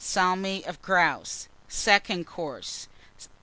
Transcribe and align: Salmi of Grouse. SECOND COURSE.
Salmi 0.03 0.65
of 0.65 0.81
Grouse. 0.81 1.47
SECOND 1.67 2.25
COURSE. 2.25 2.87